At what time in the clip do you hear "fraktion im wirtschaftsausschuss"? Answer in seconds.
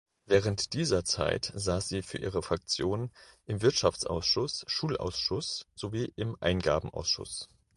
2.41-4.63